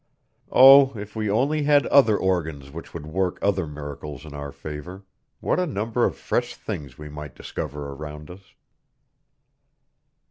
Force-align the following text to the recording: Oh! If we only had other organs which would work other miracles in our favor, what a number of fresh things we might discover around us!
Oh! 0.51 0.97
If 0.97 1.15
we 1.15 1.29
only 1.29 1.61
had 1.61 1.85
other 1.85 2.17
organs 2.17 2.71
which 2.71 2.91
would 2.91 3.05
work 3.05 3.37
other 3.39 3.67
miracles 3.67 4.25
in 4.25 4.33
our 4.33 4.51
favor, 4.51 5.03
what 5.41 5.59
a 5.59 5.67
number 5.67 6.05
of 6.05 6.17
fresh 6.17 6.55
things 6.55 6.97
we 6.97 7.07
might 7.07 7.35
discover 7.35 7.91
around 7.91 8.31
us! 8.31 8.55